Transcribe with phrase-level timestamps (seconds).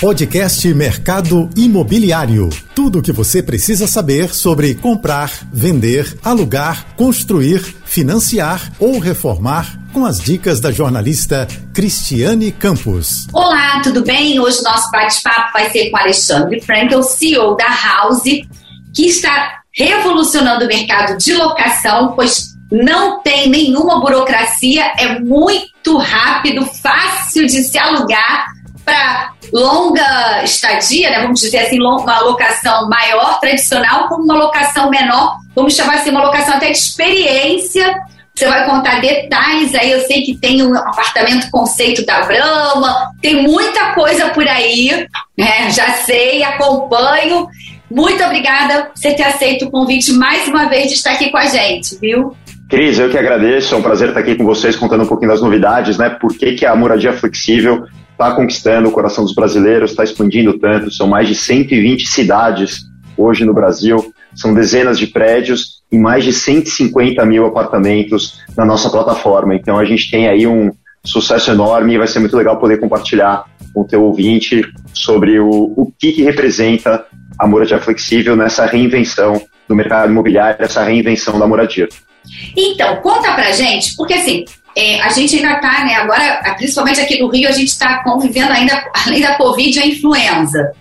[0.00, 2.50] Podcast Mercado Imobiliário.
[2.74, 10.04] Tudo o que você precisa saber sobre comprar, vender, alugar, construir, financiar ou reformar com
[10.04, 13.26] as dicas da jornalista Cristiane Campos.
[13.32, 14.38] Olá, tudo bem?
[14.38, 18.22] Hoje nosso bate-papo vai ser com Alexandre Frankel, CEO da House,
[18.94, 26.66] que está revolucionando o mercado de locação, pois não tem nenhuma burocracia, é muito rápido,
[26.66, 28.55] fácil de se alugar
[28.86, 35.38] para longa estadia, né, vamos dizer assim, uma locação maior, tradicional, como uma locação menor,
[35.56, 37.92] vamos chamar assim, uma locação até de experiência.
[38.32, 43.42] Você vai contar detalhes aí, eu sei que tem um apartamento conceito da Brahma, tem
[43.42, 45.70] muita coisa por aí, né?
[45.70, 47.48] Já sei, acompanho.
[47.90, 51.38] Muito obrigada por você ter aceito o convite mais uma vez de estar aqui com
[51.38, 52.36] a gente, viu?
[52.68, 55.40] Cris, eu que agradeço, é um prazer estar aqui com vocês contando um pouquinho das
[55.40, 56.10] novidades, né?
[56.10, 60.90] Por que, que a moradia flexível está conquistando o coração dos brasileiros, está expandindo tanto.
[60.90, 62.80] São mais de 120 cidades
[63.16, 68.90] hoje no Brasil, são dezenas de prédios e mais de 150 mil apartamentos na nossa
[68.90, 69.54] plataforma.
[69.54, 70.70] Então a gente tem aí um
[71.04, 75.72] sucesso enorme e vai ser muito legal poder compartilhar com o teu ouvinte sobre o,
[75.76, 77.06] o que, que representa
[77.38, 81.88] a moradia flexível nessa reinvenção do mercado imobiliário, essa reinvenção da moradia.
[82.56, 84.44] Então, conta pra gente, porque assim,
[84.76, 88.52] é, a gente ainda está, né, agora, principalmente aqui no Rio, a gente está convivendo
[88.52, 90.72] ainda, além da Covid, a influenza.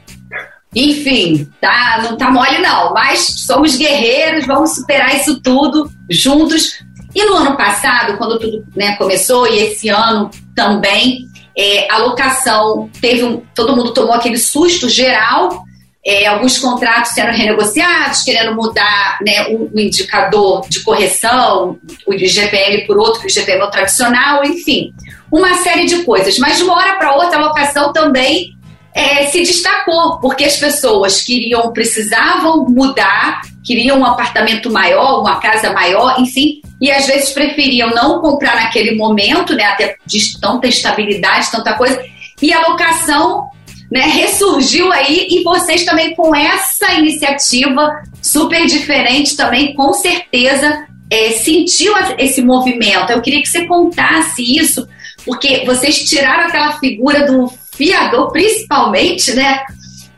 [0.75, 6.83] Enfim, tá, não tá mole não, mas somos guerreiros, vamos superar isso tudo juntos.
[7.16, 12.89] E no ano passado, quando tudo né, começou, e esse ano também, é, a locação
[12.99, 13.41] teve um.
[13.55, 15.64] Todo mundo tomou aquele susto geral,
[16.05, 22.97] é, alguns contratos sendo renegociados, querendo mudar né, um, indicador de correção, o IGPM por
[22.97, 24.93] outro, o IGPM é o tradicional, enfim,
[25.31, 26.37] uma série de coisas.
[26.37, 28.51] Mas de uma hora para outra, a locação também
[28.93, 35.73] é, se destacou, porque as pessoas queriam, precisavam mudar, queriam um apartamento maior, uma casa
[35.73, 41.49] maior, enfim, e às vezes preferiam não comprar naquele momento, né, até de tanta estabilidade,
[41.49, 41.99] tanta coisa,
[42.39, 43.49] e a locação
[43.91, 51.31] né, ressurgiu aí e vocês também com essa iniciativa super diferente também, com certeza é,
[51.31, 53.12] sentiu esse movimento.
[53.12, 54.88] Eu queria que você contasse isso,
[55.24, 59.63] porque vocês tiraram aquela figura do fiador, principalmente, né?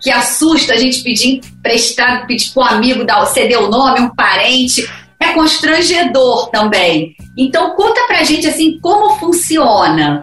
[0.01, 4.15] Que assusta a gente pedir emprestado, pedir para um amigo dar, ceder o nome, um
[4.15, 4.87] parente.
[5.19, 7.15] É constrangedor também.
[7.35, 10.21] Então conta pra gente assim como funciona.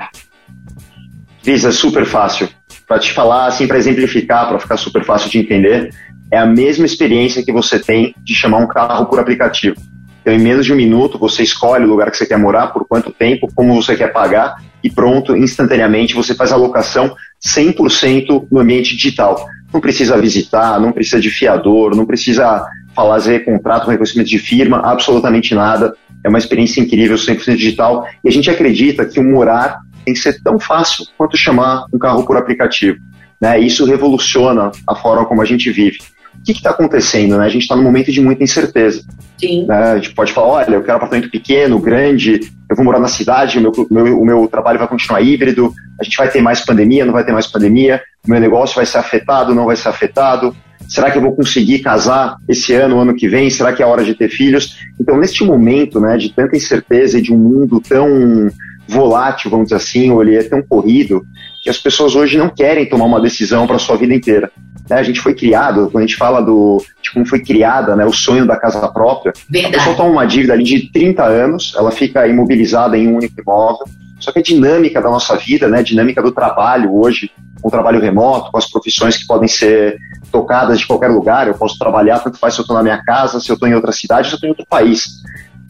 [1.43, 2.49] Cris, é super fácil
[2.87, 5.91] para te falar, assim, para exemplificar, para ficar super fácil de entender,
[6.31, 9.77] é a mesma experiência que você tem de chamar um carro por aplicativo.
[10.21, 12.87] Então, em menos de um minuto, você escolhe o lugar que você quer morar, por
[12.87, 17.15] quanto tempo, como você quer pagar, e pronto, instantaneamente você faz a locação
[17.47, 19.47] 100% no ambiente digital.
[19.72, 25.55] Não precisa visitar, não precisa de fiador, não precisa fazer contrato, reconhecimento de firma, absolutamente
[25.55, 25.95] nada.
[26.25, 28.06] É uma experiência incrível, 100% digital.
[28.25, 31.98] E a gente acredita que o morar tem que ser tão fácil quanto chamar um
[31.98, 32.98] carro por aplicativo.
[33.41, 33.60] Né?
[33.60, 35.98] Isso revoluciona a forma como a gente vive.
[36.38, 37.38] O que está acontecendo?
[37.38, 37.44] Né?
[37.44, 39.03] A gente está num momento de muita incerteza.
[39.38, 39.66] Sim.
[39.66, 39.76] Né?
[39.76, 43.09] A gente pode falar, olha, eu quero um apartamento pequeno, grande, eu vou morar na
[43.09, 46.60] cidade, o meu, meu, o meu trabalho vai continuar híbrido, a gente vai ter mais
[46.65, 49.88] pandemia, não vai ter mais pandemia, o meu negócio vai ser afetado, não vai ser
[49.88, 50.54] afetado,
[50.88, 54.04] será que eu vou conseguir casar esse ano, ano que vem, será que é hora
[54.04, 54.76] de ter filhos?
[55.00, 58.48] Então, neste momento né, de tanta incerteza e de um mundo tão
[58.87, 61.25] volátil, vamos dizer assim, ou ele é tão corrido,
[61.62, 64.50] que as pessoas hoje não querem tomar uma decisão para a sua vida inteira.
[64.89, 64.99] Né?
[64.99, 68.12] A gente foi criado, quando a gente fala do, de como foi criada né, o
[68.12, 69.75] sonho da casa própria, Verdade.
[69.75, 73.41] a pessoa toma uma dívida ali de 30 anos, ela fica imobilizada em um único
[73.41, 73.87] imóvel,
[74.21, 77.31] só que a dinâmica da nossa vida, né, a dinâmica do trabalho hoje,
[77.61, 79.97] com o trabalho remoto, com as profissões que podem ser
[80.31, 83.41] tocadas de qualquer lugar, eu posso trabalhar, tanto faz se eu estou na minha casa,
[83.41, 85.22] se eu estou em outra cidade, se eu estou em outro país.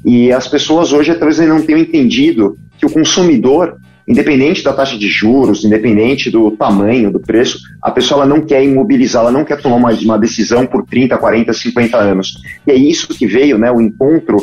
[0.04, 3.76] E as pessoas hoje talvez não tenham entendido que o consumidor,
[4.06, 8.62] independente da taxa de juros, independente do tamanho, do preço, a pessoa ela não quer
[8.62, 12.34] imobilizar, ela não quer tomar uma, uma decisão por 30, 40, 50 anos.
[12.66, 14.36] E é isso que veio, né, o encontro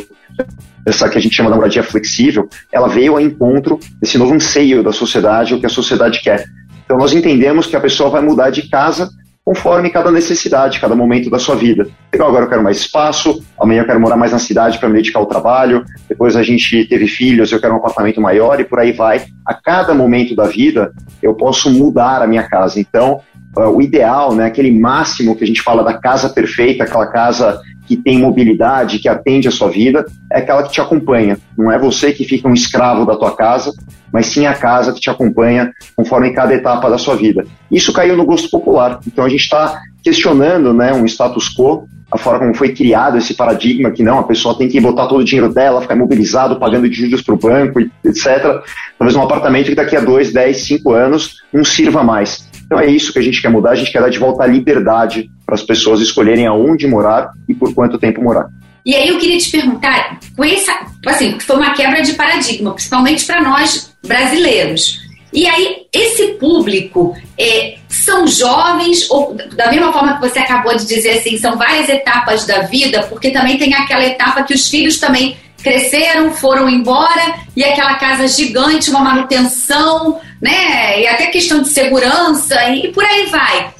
[0.85, 4.83] essa que a gente chama de moradia flexível, ela veio ao encontro desse novo anseio
[4.83, 6.45] da sociedade, o que a sociedade quer.
[6.83, 9.09] Então nós entendemos que a pessoa vai mudar de casa
[9.43, 11.88] conforme cada necessidade, cada momento da sua vida.
[12.13, 14.95] Então, agora eu quero mais espaço, amanhã eu quero morar mais na cidade para me
[14.95, 18.79] dedicar ao trabalho, depois a gente teve filhos, eu quero um apartamento maior e por
[18.79, 19.25] aí vai.
[19.45, 20.91] A cada momento da vida,
[21.21, 22.79] eu posso mudar a minha casa.
[22.79, 23.21] Então,
[23.57, 27.61] uh, o ideal, né, aquele máximo que a gente fala da casa perfeita, aquela casa
[27.88, 31.38] que tem mobilidade, que atende a sua vida, é aquela que te acompanha.
[31.57, 33.73] Não é você que fica um escravo da tua casa,
[34.11, 37.45] mas sim a casa que te acompanha conforme cada etapa da sua vida.
[37.69, 38.99] Isso caiu no gosto popular.
[39.05, 43.33] Então a gente está questionando né, um status quo, a forma como foi criado esse
[43.33, 46.89] paradigma que não, a pessoa tem que botar todo o dinheiro dela, ficar imobilizado, pagando
[46.89, 48.61] de juros para o banco, etc.
[48.97, 52.49] Talvez um apartamento que daqui a dois, dez, cinco anos não sirva mais.
[52.65, 54.47] Então é isso que a gente quer mudar, a gente quer dar de volta a
[54.47, 58.47] liberdade para as pessoas escolherem aonde morar e por quanto tempo morar.
[58.85, 60.71] E aí eu queria te perguntar, com essa,
[61.05, 65.00] assim, foi uma quebra de paradigma, principalmente para nós brasileiros.
[65.33, 70.86] E aí, esse público é, são jovens, ou da mesma forma que você acabou de
[70.86, 75.00] dizer assim, são várias etapas da vida, porque também tem aquela etapa que os filhos
[75.00, 81.01] também cresceram, foram embora, e aquela casa gigante, uma manutenção, né?
[81.01, 83.74] E até questão de segurança, e por aí vai.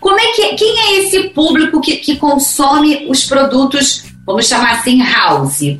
[0.00, 5.02] Como é que quem é esse público que, que consome os produtos, vamos chamar assim,
[5.02, 5.78] house?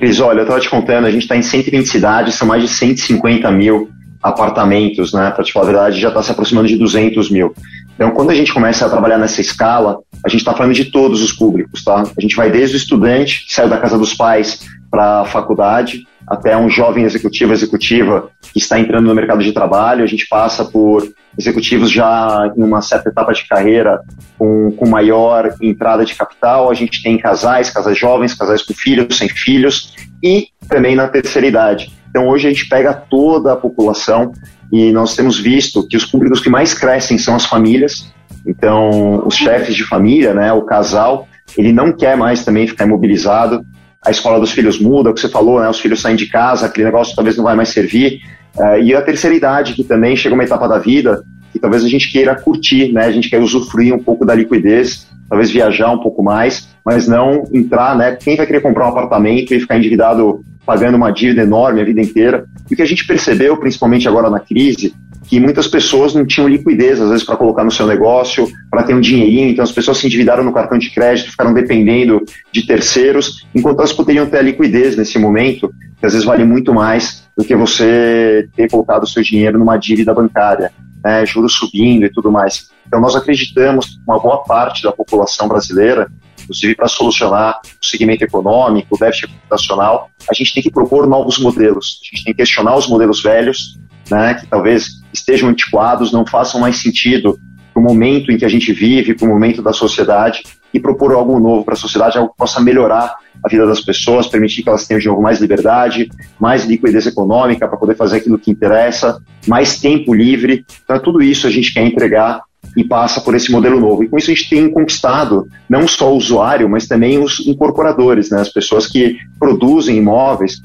[0.00, 2.68] Cris, olha, eu estava te contando, a gente está em 120 cidades, são mais de
[2.68, 3.90] 150 mil
[4.22, 5.30] apartamentos, né?
[5.30, 7.54] Para te falar a verdade, já está se aproximando de 200 mil.
[7.94, 11.22] Então, quando a gente começa a trabalhar nessa escala, a gente está falando de todos
[11.22, 12.02] os públicos, tá?
[12.16, 14.60] A gente vai desde o estudante que saiu da casa dos pais
[14.90, 20.04] para a faculdade, até um jovem executivo, executiva que está entrando no mercado de trabalho.
[20.04, 24.00] A gente passa por executivos já em uma certa etapa de carreira
[24.38, 26.70] com, com maior entrada de capital.
[26.70, 29.92] A gente tem casais, casais jovens, casais com filhos, sem filhos
[30.22, 31.92] e também na terceira idade.
[32.08, 34.30] Então hoje a gente pega toda a população
[34.72, 38.08] e nós temos visto que os públicos que mais crescem são as famílias.
[38.46, 41.26] Então os chefes de família, né, o casal,
[41.58, 43.64] ele não quer mais também ficar imobilizado.
[44.04, 46.66] A escola dos filhos muda, o que você falou, né, os filhos saem de casa,
[46.66, 48.20] aquele negócio talvez não vai mais servir.
[48.56, 51.88] Uh, e a terceira idade, que também chega uma etapa da vida que talvez a
[51.88, 53.04] gente queira curtir, né?
[53.04, 57.44] A gente quer usufruir um pouco da liquidez, talvez viajar um pouco mais, mas não
[57.52, 58.16] entrar, né?
[58.16, 62.00] Quem vai querer comprar um apartamento e ficar endividado pagando uma dívida enorme a vida
[62.00, 62.44] inteira?
[62.70, 64.94] E o que a gente percebeu, principalmente agora na crise,
[65.28, 68.94] que muitas pessoas não tinham liquidez, às vezes, para colocar no seu negócio, para ter
[68.94, 73.46] um dinheirinho, então as pessoas se endividaram no cartão de crédito, ficaram dependendo de terceiros,
[73.54, 77.44] enquanto elas poderiam ter a liquidez nesse momento, que às vezes vale muito mais do
[77.44, 80.72] que você ter colocado o seu dinheiro numa dívida bancária,
[81.04, 82.70] né, juros subindo e tudo mais.
[82.86, 86.10] Então nós acreditamos que uma boa parte da população brasileira,
[86.42, 91.38] inclusive para solucionar o segmento econômico, o déficit computacional, a gente tem que propor novos
[91.38, 93.78] modelos, a gente tem que questionar os modelos velhos,
[94.10, 97.38] né, que talvez estejam antiquados, não façam mais sentido
[97.72, 100.42] para o momento em que a gente vive, para o momento da sociedade,
[100.72, 104.26] e propor algo novo para a sociedade, algo que possa melhorar a vida das pessoas,
[104.26, 106.08] permitir que elas tenham de novo mais liberdade,
[106.38, 110.64] mais liquidez econômica para poder fazer aquilo que interessa, mais tempo livre.
[110.84, 112.42] Então, tudo isso a gente quer entregar
[112.76, 114.04] e passa por esse modelo novo.
[114.04, 118.30] E com isso a gente tem conquistado não só o usuário, mas também os incorporadores,
[118.30, 120.60] né, as pessoas que produzem imóveis.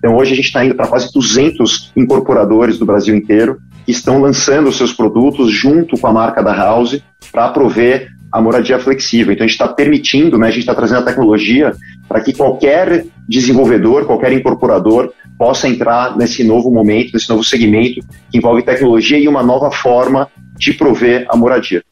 [0.00, 4.20] Então hoje a gente está indo para quase 200 incorporadores do Brasil inteiro que estão
[4.20, 7.00] lançando seus produtos junto com a marca da House
[7.30, 9.32] para prover a moradia flexível.
[9.32, 11.72] Então a gente está permitindo, né, a gente está trazendo a tecnologia
[12.08, 18.00] para que qualquer desenvolvedor, qualquer incorporador possa entrar nesse novo momento, nesse novo segmento
[18.30, 21.82] que envolve tecnologia e uma nova forma de prover a moradia.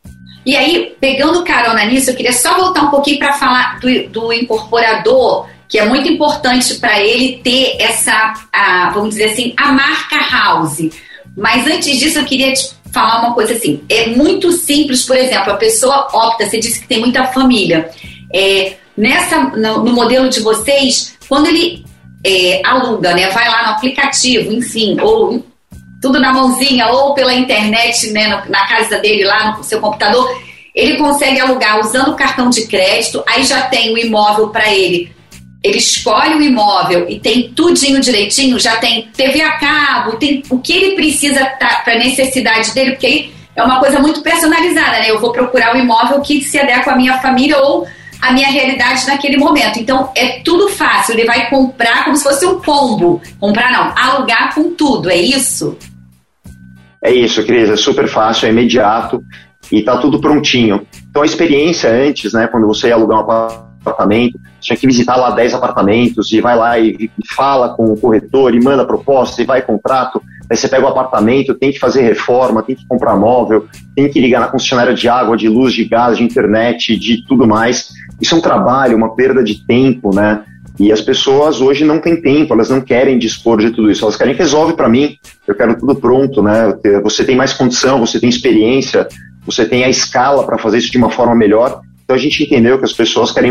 [0.49, 4.33] E aí, pegando carona nisso, eu queria só voltar um pouquinho para falar do, do,
[4.33, 10.17] incorporador, que é muito importante para ele ter essa, a, vamos dizer assim, a marca
[10.31, 10.89] house.
[11.37, 13.83] Mas antes disso, eu queria te falar uma coisa assim.
[13.89, 17.91] É muito simples, por exemplo, a pessoa opta, você disse que tem muita família.
[18.33, 21.85] É, nessa, no, no, modelo de vocês, quando ele
[22.25, 25.45] é, aluga, né, vai lá no aplicativo, enfim, ou
[26.01, 30.29] tudo na mãozinha, ou pela internet, né, na casa dele, lá no seu computador,
[30.75, 35.18] ele consegue alugar usando o cartão de crédito, aí já tem o imóvel para ele
[35.63, 40.59] ele escolhe o imóvel e tem tudinho direitinho, já tem TV a cabo, tem o
[40.59, 45.11] que ele precisa para a necessidade dele, porque aí é uma coisa muito personalizada, né?
[45.11, 47.87] Eu vou procurar o imóvel que se adequa à minha família ou
[48.23, 49.81] à minha realidade naquele momento.
[49.81, 53.21] Então é tudo fácil, ele vai comprar como se fosse um combo.
[53.41, 55.77] Comprar não, alugar com tudo, é isso?
[57.03, 59.21] É isso, Cris, é super fácil, é imediato
[59.73, 60.87] e tá tudo prontinho.
[61.11, 65.31] Então a experiência antes, né, quando você ia alugar um apartamento, tinha que visitar lá
[65.31, 69.45] 10 apartamentos e vai lá e, e fala com o corretor e manda proposta e
[69.45, 70.21] vai contrato.
[70.51, 74.21] Aí você pega o apartamento, tem que fazer reforma, tem que comprar móvel, tem que
[74.21, 77.91] ligar na concessionária de água, de luz, de gás, de internet, de tudo mais.
[78.21, 80.43] Isso é um trabalho, uma perda de tempo, né?
[80.79, 84.17] E as pessoas hoje não têm tempo, elas não querem dispor de tudo isso, elas
[84.17, 86.73] querem resolve para mim, eu quero tudo pronto, né?
[87.03, 89.07] Você tem mais condição, você tem experiência,
[89.45, 91.81] você tem a escala para fazer isso de uma forma melhor.
[92.05, 93.51] Então a gente entendeu que as pessoas querem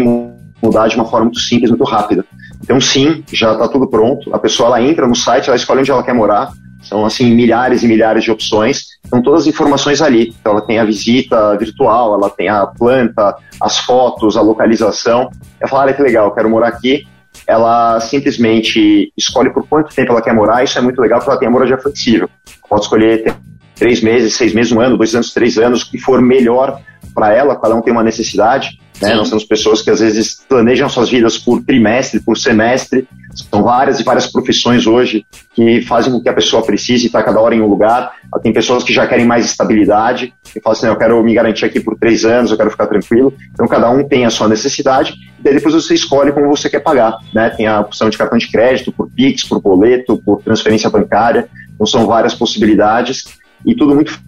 [0.62, 2.26] mudar de uma forma muito simples, muito rápida.
[2.62, 4.34] Então, sim, já está tudo pronto.
[4.34, 6.52] A pessoa ela entra no site, ela escolhe onde ela quer morar.
[6.82, 8.86] São, assim, milhares e milhares de opções.
[9.04, 10.34] Estão todas as informações ali.
[10.40, 15.30] Então, ela tem a visita virtual, ela tem a planta, as fotos, a localização.
[15.60, 17.06] Ela fala, olha que legal, quero morar aqui.
[17.46, 20.64] Ela simplesmente escolhe por quanto tempo ela quer morar.
[20.64, 22.30] Isso é muito legal, porque ela tem a moradia flexível.
[22.70, 23.36] Pode escolher
[23.76, 26.82] três meses, seis meses, um ano, dois anos, três anos, o que for melhor
[27.14, 28.80] para ela, cada um tem uma necessidade.
[29.02, 29.16] Né?
[29.16, 33.08] Nós temos pessoas que às vezes planejam suas vidas por trimestre, por semestre.
[33.34, 37.40] São várias e várias profissões hoje que fazem com que a pessoa precise estar cada
[37.40, 38.12] hora em um lugar.
[38.42, 41.80] Tem pessoas que já querem mais estabilidade, que falam assim, eu quero me garantir aqui
[41.80, 43.34] por três anos, eu quero ficar tranquilo.
[43.54, 46.80] Então cada um tem a sua necessidade e daí depois você escolhe como você quer
[46.80, 47.18] pagar.
[47.34, 47.50] Né?
[47.52, 51.48] Tem a opção de cartão de crédito, por Pix, por boleto, por transferência bancária.
[51.76, 53.26] Então são várias possibilidades
[53.64, 54.20] e tudo muito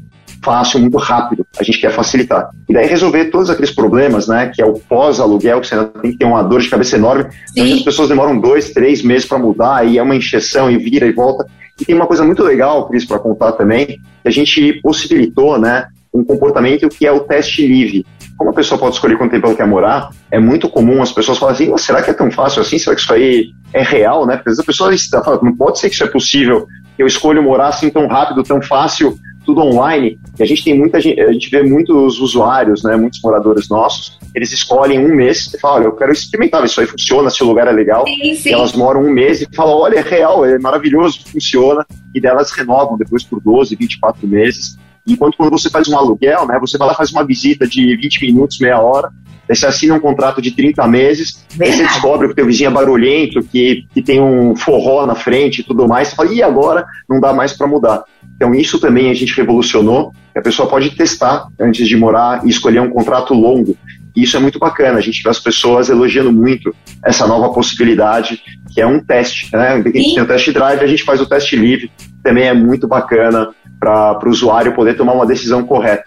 [0.44, 1.46] fácil, muito rápido.
[1.60, 2.50] A gente quer facilitar.
[2.68, 4.52] E daí resolver todos aqueles problemas, né?
[4.54, 7.26] Que é o pós-aluguel, que você ainda tem que ter uma dor de cabeça enorme.
[7.58, 11.12] As pessoas demoram dois, três meses para mudar, e é uma encheção, e vira e
[11.12, 11.46] volta.
[11.80, 15.88] E tem uma coisa muito legal, Cris, para contar também, que a gente possibilitou, né?
[16.14, 18.06] Um comportamento que é o teste livre.
[18.38, 21.38] Como a pessoa pode escolher quanto tempo ela quer morar, é muito comum as pessoas
[21.38, 22.80] falarem assim, será que é tão fácil assim?
[22.80, 24.38] Será que isso aí é real, né?
[24.38, 26.66] Porque às vezes a pessoa está falando, não pode ser que isso é possível,
[26.98, 29.18] eu escolho morar assim tão rápido, tão fácil,
[29.50, 33.20] tudo online, e a gente tem muita gente, a gente vê muitos usuários, né, muitos
[33.24, 37.32] moradores nossos, eles escolhem um mês e falam, olha, eu quero experimentar, isso aí funciona,
[37.32, 38.50] se o lugar é legal, sim, sim.
[38.50, 42.52] e elas moram um mês e falam, olha, é real, é maravilhoso, funciona, e delas
[42.52, 44.78] renovam depois por 12, 24 meses,
[45.08, 48.22] enquanto quando você faz um aluguel, né, você vai lá faz uma visita de 20
[48.26, 49.10] minutos, meia hora,
[49.50, 52.68] Aí você assina um contrato de 30 meses, aí você descobre que o teu vizinho
[52.68, 56.44] é barulhento, que, que tem um forró na frente e tudo mais, você fala, e
[56.44, 56.86] agora?
[57.10, 58.04] Não dá mais para mudar.
[58.40, 62.80] Então isso também a gente revolucionou, a pessoa pode testar antes de morar e escolher
[62.80, 63.78] um contrato longo.
[64.16, 66.74] E isso é muito bacana, a gente vê as pessoas elogiando muito
[67.06, 68.42] essa nova possibilidade,
[68.74, 69.74] que é um teste, né?
[69.74, 71.92] A gente tem o test drive, a gente faz o teste livre,
[72.24, 76.06] também é muito bacana para o usuário poder tomar uma decisão correta.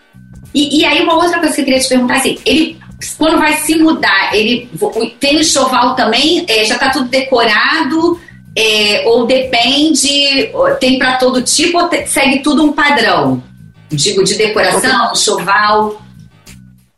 [0.55, 2.79] E, e, aí uma outra coisa que eu queria te perguntar, assim, ele
[3.19, 4.69] quando vai se mudar, ele
[5.19, 6.45] tem enxoval também?
[6.49, 8.19] É, já está tudo decorado?
[8.57, 13.43] É, ou depende, tem para todo tipo ou te, segue tudo um padrão?
[13.91, 16.03] Digo, de decoração, enxoval?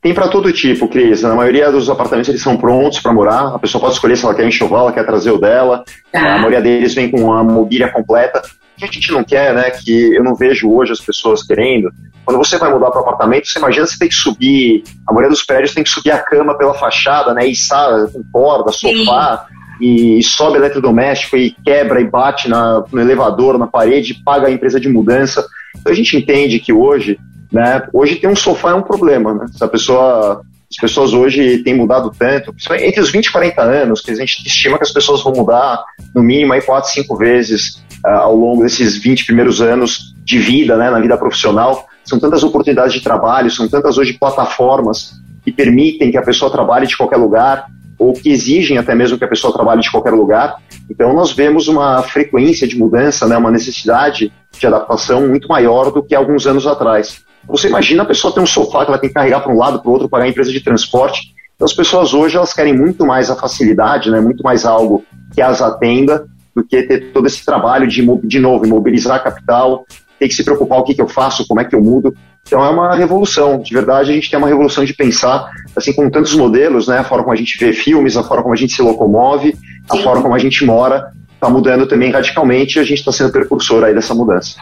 [0.01, 1.23] Tem para todo tipo, Cris.
[1.23, 3.55] Na maioria dos apartamentos eles são prontos para morar.
[3.55, 5.85] A pessoa pode escolher se ela quer enxoval, ela quer trazer o dela.
[6.13, 6.35] Tá.
[6.35, 8.43] A maioria deles vem com a mobília completa.
[8.77, 9.71] O que a gente não quer, né?
[9.71, 11.91] Que eu não vejo hoje as pessoas querendo
[12.25, 15.45] quando você vai mudar para apartamento, você imagina você tem que subir, a maioria dos
[15.45, 17.43] prédios tem que subir a cama pela fachada, né?
[17.55, 23.59] Sabe, com corda, sofá, e, e sobe eletrodoméstico e quebra e bate na, no elevador,
[23.59, 25.45] na parede, paga a empresa de mudança.
[25.77, 27.19] Então a gente entende que hoje,
[27.53, 27.87] né?
[27.93, 29.47] Hoje ter um sofá é um problema, né?
[29.53, 34.01] Se a pessoa as pessoas hoje têm mudado tanto, entre os 20 e 40 anos,
[34.01, 37.85] que a gente estima que as pessoas vão mudar no mínimo aí 4, 5 vezes
[38.05, 41.87] uh, ao longo desses 20 primeiros anos de vida, né, na vida profissional.
[42.05, 45.13] São tantas oportunidades de trabalho, são tantas hoje plataformas
[45.45, 47.67] que permitem que a pessoa trabalhe de qualquer lugar,
[48.05, 50.57] ou que exigem até mesmo que a pessoa trabalhe de qualquer lugar.
[50.91, 56.03] Então nós vemos uma frequência de mudança, né, uma necessidade de adaptação muito maior do
[56.03, 57.23] que alguns anos atrás.
[57.47, 59.81] Você imagina a pessoa ter um sofá que ela tem que carregar para um lado,
[59.81, 61.35] para o outro, pagar a empresa de transporte.
[61.55, 65.03] Então as pessoas hoje elas querem muito mais a facilidade, né, muito mais algo
[65.35, 69.85] que as atenda do que ter todo esse trabalho de, de novo, imobilizar capital,
[70.19, 72.15] tem que se preocupar o que, que eu faço, como é que eu mudo.
[72.47, 76.11] Então é uma revolução, de verdade a gente tem uma revolução de pensar, assim com
[76.11, 78.75] tantos modelos, né, a forma como a gente vê filmes, a forma como a gente
[78.75, 79.57] se locomove,
[79.89, 83.33] a forma como a gente mora, está mudando também radicalmente e a gente está sendo
[83.33, 84.57] precursor aí dessa mudança.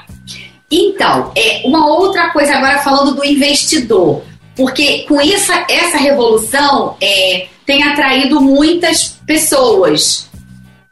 [0.71, 4.23] Então, é uma outra coisa agora falando do investidor,
[4.57, 10.31] porque com essa, essa revolução é, tem atraído muitas pessoas.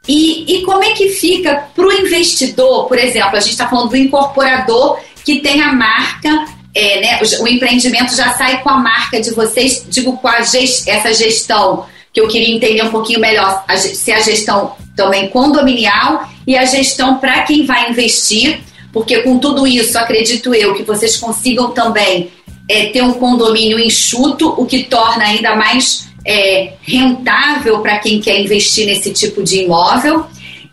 [0.07, 3.89] E, e como é que fica para o investidor, por exemplo, a gente está falando
[3.89, 8.77] do incorporador que tem a marca, é, né, o, o, empreendimento já sai com a
[8.77, 13.19] marca de vocês, digo, com a gest, essa gestão, que eu queria entender um pouquinho
[13.19, 18.61] melhor, a, se a gestão também condominial e a gestão para quem vai investir,
[18.91, 22.31] porque com tudo isso, acredito eu, que vocês consigam também
[22.69, 28.39] é, ter um condomínio enxuto, o que torna ainda mais é, rentável para quem quer
[28.39, 30.25] investir nesse tipo de imóvel.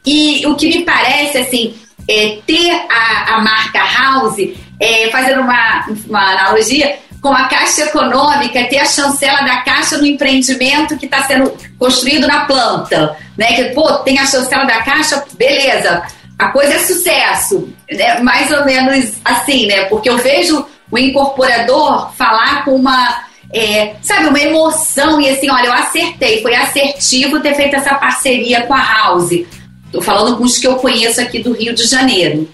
[0.05, 1.75] E o que me parece, assim,
[2.09, 4.37] é ter a, a marca House,
[4.81, 10.07] é, fazendo uma, uma analogia, com a Caixa Econômica, ter a chancela da Caixa no
[10.07, 13.17] empreendimento que está sendo construído na planta.
[13.37, 13.55] Né?
[13.55, 16.03] Que, pô, tem a chancela da Caixa, beleza,
[16.39, 17.69] a coisa é sucesso.
[17.91, 18.21] Né?
[18.21, 19.87] Mais ou menos assim, né?
[19.87, 25.67] Porque eu vejo o incorporador falar com uma é, sabe, uma emoção e assim, olha,
[25.67, 29.33] eu acertei, foi assertivo ter feito essa parceria com a House.
[29.87, 32.49] Estou falando com os que eu conheço aqui do Rio de Janeiro.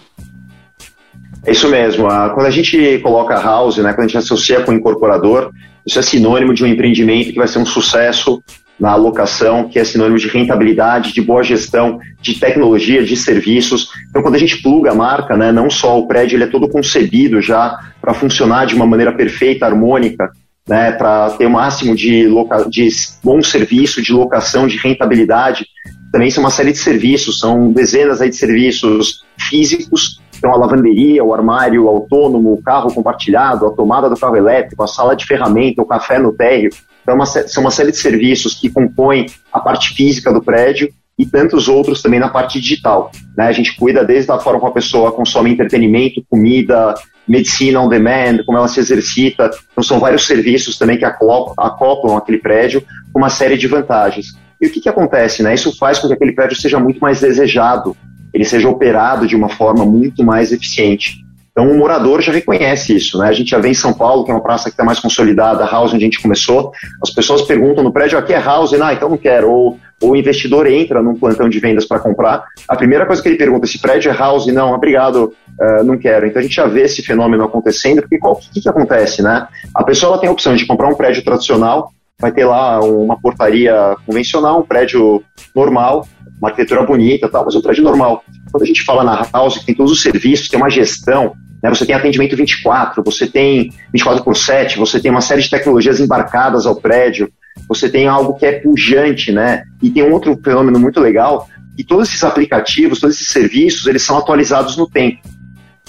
[1.46, 2.06] É isso mesmo.
[2.34, 5.50] Quando a gente coloca house, né, quando a gente associa com o incorporador,
[5.86, 8.42] isso é sinônimo de um empreendimento que vai ser um sucesso
[8.80, 13.88] na alocação, que é sinônimo de rentabilidade, de boa gestão, de tecnologia, de serviços.
[14.08, 16.68] Então, quando a gente pluga a marca, né, não só o prédio, ele é todo
[16.68, 20.28] concebido já para funcionar de uma maneira perfeita, harmônica,
[20.66, 22.88] né, para ter o máximo de, loca de
[23.22, 25.66] bom serviço, de locação, de rentabilidade.
[26.10, 31.24] Também são uma série de serviços, são dezenas aí de serviços físicos então, a lavanderia,
[31.24, 35.82] o armário autônomo, o carro compartilhado, a tomada do carro elétrico, a sala de ferramenta,
[35.82, 36.70] o café no térreo.
[37.02, 40.88] Então, é uma, são uma série de serviços que compõem a parte física do prédio
[41.18, 43.10] e tantos outros também na parte digital.
[43.36, 43.46] Né?
[43.46, 46.94] A gente cuida desde a forma como a pessoa consome entretenimento, comida,
[47.26, 49.50] medicina on demand, como ela se exercita.
[49.72, 54.34] Então, são vários serviços também que acoplam aquele prédio com uma série de vantagens.
[54.60, 55.42] E o que, que acontece?
[55.42, 55.54] Né?
[55.54, 57.96] Isso faz com que aquele prédio seja muito mais desejado
[58.34, 61.24] ele seja operado de uma forma muito mais eficiente.
[61.52, 63.28] Então, o morador já reconhece isso, né?
[63.28, 65.62] A gente já vê em São Paulo, que é uma praça que está mais consolidada,
[65.62, 68.72] a house onde a gente começou, as pessoas perguntam no prédio, aqui é house?
[68.72, 69.48] Não, então não quero.
[69.48, 73.28] Ou, ou o investidor entra num plantão de vendas para comprar, a primeira coisa que
[73.28, 74.48] ele pergunta, esse prédio é house?
[74.48, 76.26] Não, obrigado, uh, não quero.
[76.26, 79.46] Então, a gente já vê esse fenômeno acontecendo, porque o que, que acontece, né?
[79.76, 83.96] A pessoa tem a opção de comprar um prédio tradicional, vai ter lá uma portaria
[84.06, 85.22] convencional, um prédio
[85.54, 86.06] normal,
[86.38, 88.24] uma arquitetura bonita tal, mas um prédio normal.
[88.50, 91.84] Quando a gente fala na house, tem todos os serviços, tem uma gestão, né, você
[91.84, 96.66] tem atendimento 24, você tem 24 por 7, você tem uma série de tecnologias embarcadas
[96.66, 97.30] ao prédio,
[97.68, 99.62] você tem algo que é pujante, né?
[99.82, 104.02] E tem um outro fenômeno muito legal, que todos esses aplicativos, todos esses serviços, eles
[104.02, 105.18] são atualizados no tempo.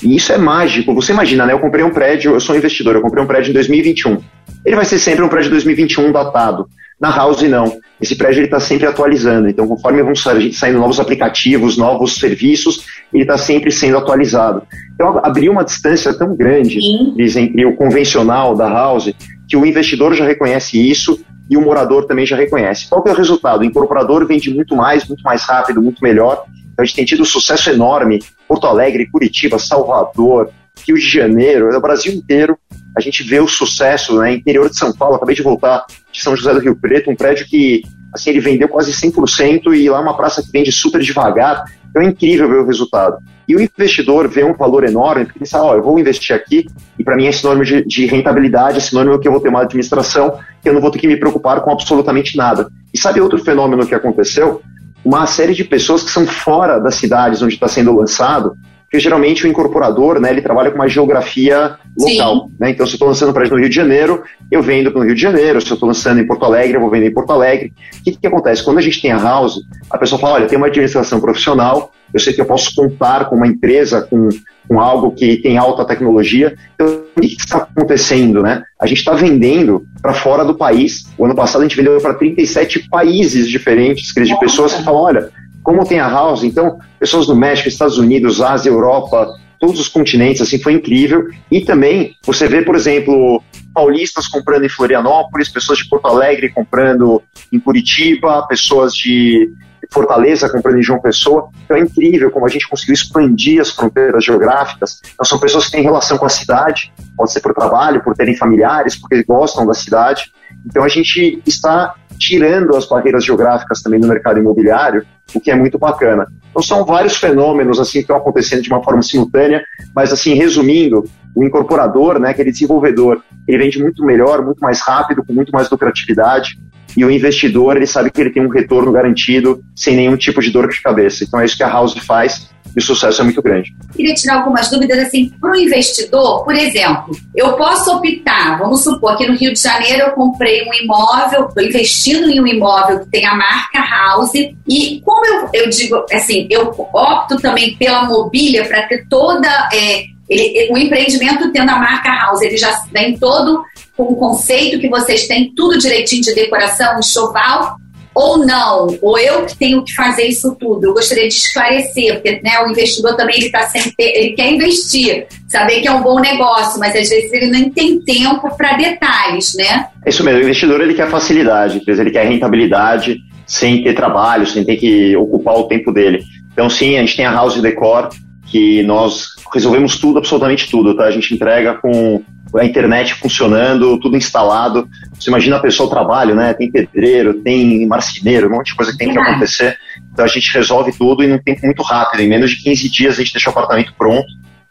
[0.04, 0.94] E isso é mágico.
[0.94, 1.54] Você imagina, né?
[1.54, 4.22] Eu comprei um prédio, eu sou um investidor, eu comprei um prédio em 2021.
[4.66, 6.68] Ele vai ser sempre um prédio de 2021 datado.
[7.00, 7.78] Na House, não.
[8.02, 9.50] Esse prédio está sempre atualizando.
[9.50, 14.64] Então, conforme vão saindo novos aplicativos, novos serviços, ele está sempre sendo atualizado.
[14.94, 16.80] Então, abriu uma distância tão grande
[17.18, 19.14] entre o convencional da House
[19.48, 22.88] que o investidor já reconhece isso e o morador também já reconhece.
[22.90, 23.62] Qual que é o resultado?
[23.62, 26.44] O incorporador vende muito mais, muito mais rápido, muito melhor.
[26.74, 28.20] Então, a gente tem tido um sucesso enorme.
[28.48, 30.50] Porto Alegre, Curitiba, Salvador,
[30.88, 32.58] Rio de Janeiro, no Brasil inteiro,
[32.98, 34.34] a gente vê o sucesso, né?
[34.34, 37.46] Interior de São Paulo, acabei de voltar de São José do Rio Preto, um prédio
[37.48, 41.66] que, assim, ele vendeu quase 100% e lá é uma praça que vende super devagar.
[41.90, 43.18] Então é incrível ver o resultado.
[43.48, 46.66] E o investidor vê um valor enorme, porque pensa, ó, oh, eu vou investir aqui
[46.98, 49.62] e para mim é sinônimo de, de, rentabilidade, é sinônimo que eu vou ter uma
[49.62, 52.68] administração que eu não vou ter que me preocupar com absolutamente nada.
[52.94, 54.62] E sabe outro fenômeno que aconteceu?
[55.04, 58.56] Uma série de pessoas que são fora das cidades onde está sendo lançado,
[58.96, 62.70] porque geralmente o incorporador, né, ele trabalha com uma geografia local, né?
[62.70, 65.16] Então, se eu estou lançando para no Rio de Janeiro, eu vendo para o Rio
[65.16, 65.62] de Janeiro.
[65.62, 67.74] Se eu estou lançando em Porto Alegre, eu vou vender em Porto Alegre.
[68.00, 68.64] O que, que acontece?
[68.64, 72.20] Quando a gente tem a house, a pessoa fala, olha, tem uma administração profissional, eu
[72.20, 74.30] sei que eu posso contar com uma empresa, com,
[74.68, 76.56] com algo que tem alta tecnologia.
[76.76, 78.64] Então, o que está acontecendo, né?
[78.80, 81.06] A gente está vendendo para fora do país.
[81.18, 85.30] O ano passado a gente vendeu para 37 países diferentes, de pessoas que falam, olha,
[85.66, 89.28] como tem a House, então, pessoas do México, Estados Unidos, Ásia, Europa,
[89.60, 91.28] todos os continentes, assim, foi incrível.
[91.50, 93.42] E também você vê, por exemplo,
[93.74, 97.20] paulistas comprando em Florianópolis, pessoas de Porto Alegre comprando
[97.52, 99.52] em Curitiba, pessoas de
[99.92, 101.50] Fortaleza comprando em João Pessoa.
[101.64, 105.02] Então é incrível como a gente conseguiu expandir as fronteiras geográficas.
[105.14, 108.36] Então são pessoas que têm relação com a cidade, pode ser por trabalho, por terem
[108.36, 110.32] familiares, porque gostam da cidade.
[110.66, 115.56] Então a gente está tirando as barreiras geográficas também no mercado imobiliário, o que é
[115.56, 116.28] muito bacana.
[116.50, 119.64] Então são vários fenômenos assim que estão acontecendo de uma forma simultânea,
[119.96, 121.04] mas assim resumindo,
[121.36, 125.70] o incorporador, né, aquele desenvolvedor, ele vende muito melhor, muito mais rápido, com muito mais
[125.70, 126.58] lucratividade,
[126.96, 130.50] e o investidor ele sabe que ele tem um retorno garantido sem nenhum tipo de
[130.50, 131.26] dor de cabeça.
[131.26, 133.74] Então é isso que a House faz e o sucesso é muito grande.
[133.96, 136.44] Queria tirar algumas dúvidas assim para o investidor.
[136.44, 140.74] Por exemplo, eu posso optar, vamos supor, que no Rio de Janeiro eu comprei um
[140.74, 145.70] imóvel, estou investindo em um imóvel que tem a marca House e como eu, eu
[145.70, 151.70] digo assim, eu opto também pela mobília para ter toda é, ele, o empreendimento tendo
[151.70, 153.64] a marca House, ele já vem todo
[153.96, 157.78] com o conceito que vocês têm, tudo direitinho de decoração, enxoval,
[158.16, 160.86] ou não, ou eu que tenho que fazer isso tudo.
[160.86, 165.28] Eu gostaria de esclarecer, porque né, o investidor também ele tá sempre, ele quer investir,
[165.50, 169.54] saber que é um bom negócio, mas às vezes ele nem tem tempo para detalhes,
[169.56, 169.88] né?
[170.06, 174.64] É isso mesmo, o investidor ele quer facilidade, ele quer rentabilidade sem ter trabalho, sem
[174.64, 176.24] ter que ocupar o tempo dele.
[176.54, 178.10] Então sim, a gente tem a House Decor,
[178.48, 181.04] que nós resolvemos tudo, absolutamente tudo, tá?
[181.04, 182.24] A gente entrega com
[182.58, 184.88] a internet funcionando, tudo instalado.
[185.20, 186.54] Você imagina a pessoa o trabalho, né?
[186.54, 189.78] Tem pedreiro, tem marceneiro, um monte de coisa que tem que acontecer.
[190.12, 192.22] Então a gente resolve tudo em um tempo muito rápido.
[192.22, 194.28] Em menos de 15 dias a gente deixa o apartamento pronto,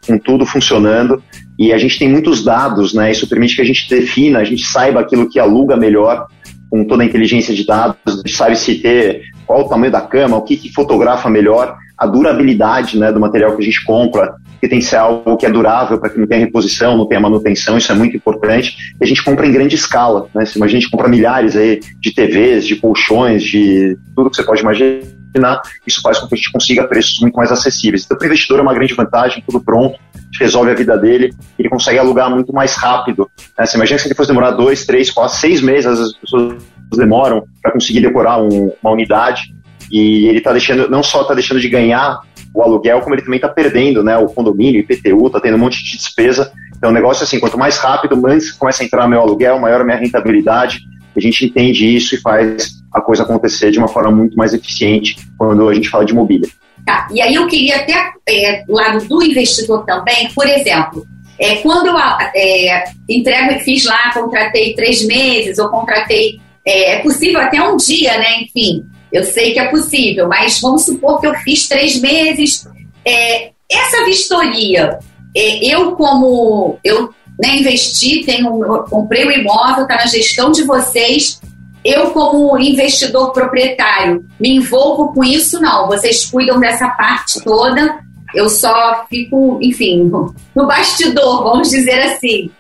[0.06, 1.22] com tudo funcionando.
[1.58, 3.10] E a gente tem muitos dados, né?
[3.10, 6.26] Isso permite que a gente defina, a gente saiba aquilo que aluga melhor,
[6.70, 10.00] com toda a inteligência de dados, a gente sabe se ter qual o tamanho da
[10.00, 14.34] cama, o que, que fotografa melhor, a durabilidade né, do material que a gente compra,
[14.64, 17.20] que tem que ser algo que é durável para que não tenha reposição, não tenha
[17.20, 18.74] manutenção, isso é muito importante.
[18.98, 20.46] E a gente compra em grande escala, né?
[20.46, 24.62] Se a gente compra milhares aí de TVs, de colchões, de tudo que você pode
[24.62, 28.04] imaginar, isso faz com que a gente consiga preços muito mais acessíveis.
[28.04, 29.98] Então, para o investidor é uma grande vantagem, tudo pronto,
[30.40, 33.28] resolve a vida dele, ele consegue alugar muito mais rápido.
[33.58, 33.66] Né?
[33.66, 36.64] Você imagina se ele fosse demorar dois, três, quatro, seis meses, as pessoas
[36.96, 39.42] demoram para conseguir decorar um, uma unidade
[39.90, 42.20] e ele está deixando, não só está deixando de ganhar
[42.54, 44.16] o aluguel, como ele também está perdendo, né?
[44.16, 46.52] O condomínio, IPTU, está tendo um monte de despesa.
[46.76, 49.80] Então, o negócio é assim: quanto mais rápido, mais começa a entrar meu aluguel, maior
[49.80, 50.80] a minha rentabilidade.
[51.16, 55.16] A gente entende isso e faz a coisa acontecer de uma forma muito mais eficiente
[55.36, 56.48] quando a gente fala de mobília.
[56.86, 61.06] Tá, e aí eu queria até, é, do lado do investidor também, por exemplo,
[61.38, 61.96] é, quando eu
[62.34, 67.76] é, entrego e fiz lá, contratei três meses, ou contratei, é, é possível até um
[67.76, 68.42] dia, né?
[68.42, 72.66] Enfim, eu sei que é possível, mas vamos supor que eu fiz três meses.
[73.06, 74.98] É, essa vistoria,
[75.36, 78.50] é, eu como eu né, investi, tenho,
[78.90, 81.40] comprei o um imóvel, está na gestão de vocês.
[81.84, 85.60] Eu, como investidor proprietário, me envolvo com isso?
[85.60, 85.86] Não.
[85.86, 88.00] Vocês cuidam dessa parte toda.
[88.34, 90.10] Eu só fico, enfim,
[90.56, 92.50] no bastidor, vamos dizer assim.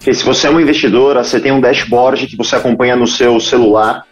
[0.00, 4.04] Se você é uma investidora, você tem um dashboard que você acompanha no seu celular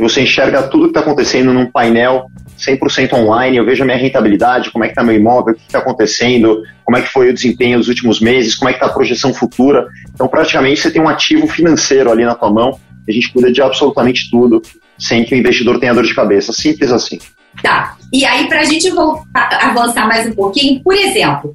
[0.00, 2.24] e você enxerga tudo que está acontecendo num painel
[2.58, 5.62] 100% online, eu vejo a minha rentabilidade, como é que está meu imóvel, o que
[5.66, 8.86] está acontecendo, como é que foi o desempenho dos últimos meses, como é que está
[8.86, 9.86] a projeção futura.
[10.14, 13.60] Então, praticamente, você tem um ativo financeiro ali na tua mão, a gente cuida de
[13.60, 14.62] absolutamente tudo,
[14.98, 16.50] sem que o investidor tenha dor de cabeça.
[16.52, 17.18] Simples assim.
[17.62, 17.96] Tá.
[18.10, 18.90] E aí, para a gente
[19.34, 21.54] avançar mais um pouquinho, por exemplo,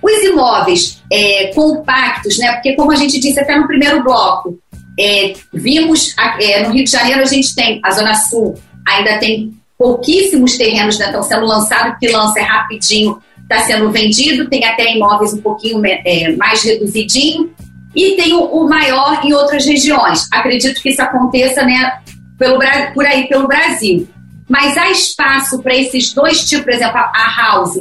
[0.00, 2.52] os imóveis é, compactos, né?
[2.52, 4.58] Porque, como a gente disse até no primeiro bloco,
[5.00, 8.54] é, vimos é, no Rio de Janeiro a gente tem a Zona Sul,
[8.86, 14.48] ainda tem pouquíssimos terrenos né, estão sendo lançados, que lança é rapidinho, está sendo vendido,
[14.50, 17.50] tem até imóveis um pouquinho é, mais reduzidinho,
[17.96, 20.28] e tem o, o, maior em outras regiões.
[20.30, 21.98] Acredito que isso aconteça né,
[22.38, 22.58] pelo,
[22.94, 24.06] por aí pelo Brasil.
[24.46, 27.80] Mas há espaço para esses dois tipos, por exemplo, a House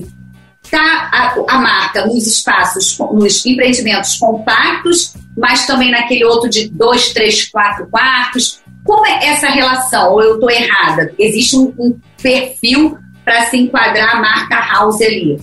[0.63, 7.13] está a, a, marca nos espaços, nos empreendimentos compactos, mas também naquele outro de dois,
[7.13, 8.59] três, quatro quartos.
[8.83, 10.11] Como é essa relação?
[10.11, 11.13] Ou eu estou errada?
[11.17, 15.39] Existe um, um perfil para se enquadrar a marca house ali?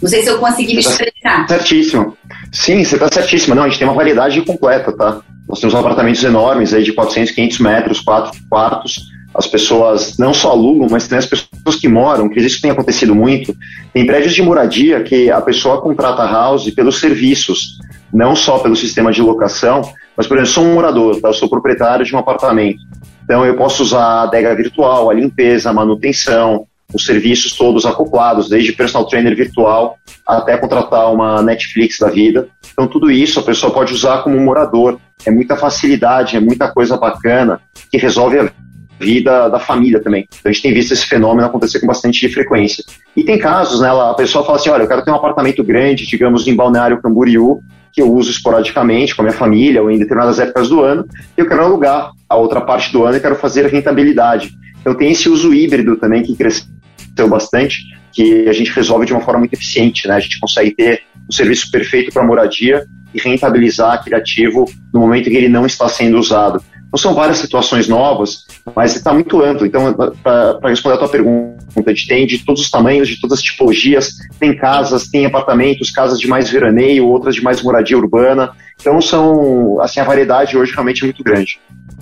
[0.00, 1.48] Não sei se eu consegui me tá expressar.
[1.48, 2.16] Certíssimo.
[2.50, 3.54] Sim, você está certíssima.
[3.54, 5.20] Não, a gente tem uma variedade completa, tá?
[5.48, 9.02] Nós temos apartamentos enormes aí de 400, 500 metros, quatro quartos,
[9.34, 13.14] as pessoas não só alugam, mas tem as pessoas que moram, que isso tem acontecido
[13.14, 13.56] muito.
[13.92, 17.78] Tem prédios de moradia que a pessoa contrata a house pelos serviços,
[18.12, 19.82] não só pelo sistema de locação,
[20.16, 21.28] mas, por exemplo, eu sou um morador, tá?
[21.28, 22.80] eu sou proprietário de um apartamento.
[23.24, 28.48] Então, eu posso usar a adega virtual, a limpeza, a manutenção, os serviços todos acoplados,
[28.48, 32.48] desde personal trainer virtual até contratar uma Netflix da vida.
[32.72, 34.98] Então, tudo isso a pessoa pode usar como morador.
[35.24, 38.52] É muita facilidade, é muita coisa bacana que resolve a
[39.02, 40.26] vida da família também.
[40.28, 42.84] Então a gente tem visto esse fenômeno acontecer com bastante frequência.
[43.16, 46.06] E tem casos, né, a pessoa fala assim, olha, eu quero ter um apartamento grande,
[46.06, 47.60] digamos, em Balneário Camboriú,
[47.92, 51.04] que eu uso esporadicamente com a minha família ou em determinadas épocas do ano,
[51.36, 54.50] e eu quero alugar a outra parte do ano e quero fazer rentabilidade.
[54.80, 57.76] Então tem esse uso híbrido também que cresceu bastante,
[58.12, 60.14] que a gente resolve de uma forma muito eficiente, né?
[60.14, 62.84] A gente consegue ter um serviço perfeito para moradia
[63.14, 66.62] e rentabilizar aquele ativo no momento que ele não está sendo usado.
[66.92, 68.44] Então são várias situações novas,
[68.76, 69.66] mas está muito amplo.
[69.66, 73.38] Então, para responder a tua pergunta, a gente tem de todos os tamanhos, de todas
[73.38, 78.52] as tipologias, tem casas, tem apartamentos, casas de mais veraneio, outras de mais moradia urbana.
[78.78, 81.58] Então são, assim, a variedade hoje realmente é muito grande.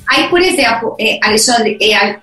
[0.09, 2.19] Aí, por exemplo, é, Alexandre, é, é,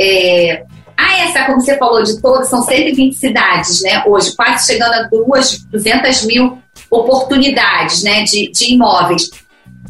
[0.00, 0.64] é
[0.96, 4.02] ah, essa, como você falou, de todas, são 120 cidades, né?
[4.06, 6.58] Hoje, quase chegando a duas, 200 mil
[6.90, 9.30] oportunidades né, de, de imóveis.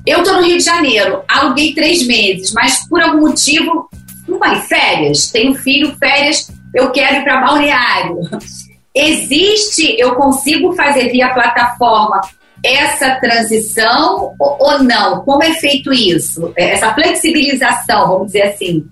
[0.08, 3.90] Eu estou no Rio de Janeiro, aluguei três meses, mas por algum motivo,
[4.26, 8.20] não vai férias, tenho filho, férias, eu quero ir para balneário.
[8.96, 12.22] Existe, eu consigo fazer via plataforma
[12.64, 15.20] essa transição ou não?
[15.20, 16.54] Como é feito isso?
[16.56, 18.86] Essa flexibilização, vamos dizer assim.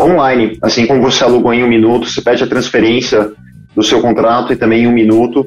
[0.00, 3.32] Online, assim como você alugou em um minuto, você pede a transferência
[3.74, 5.46] do seu contrato e também em um minuto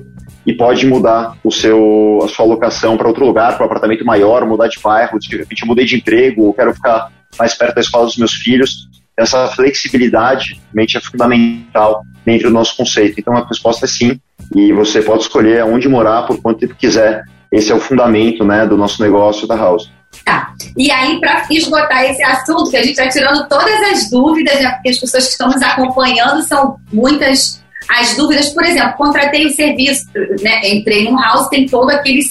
[0.50, 4.48] e pode mudar o seu, a sua alocação para outro lugar, para um apartamento maior,
[4.48, 8.18] mudar de bairro, de repente mudei de emprego, quero ficar mais perto da escola dos
[8.18, 8.90] meus filhos.
[9.16, 13.20] Essa flexibilidade realmente é fundamental dentro do nosso conceito.
[13.20, 14.20] Então a resposta é sim,
[14.56, 17.24] e você pode escolher aonde morar por quanto tempo quiser.
[17.52, 19.92] Esse é o fundamento né, do nosso negócio da House.
[20.26, 20.52] Tá.
[20.76, 24.72] E aí, para esgotar esse assunto, que a gente está tirando todas as dúvidas, né,
[24.72, 28.50] porque as pessoas que estão nos acompanhando são muitas as dúvidas.
[28.50, 30.06] Por exemplo, contratei o serviço,
[30.42, 32.22] né, entrei num house, tem todo aquele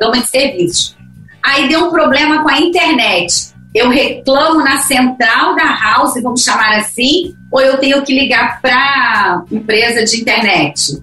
[0.00, 0.96] gama de serviços.
[1.42, 3.52] Aí deu um problema com a internet.
[3.74, 9.44] Eu reclamo na central da house, vamos chamar assim, ou eu tenho que ligar para
[9.50, 11.02] empresa de internet?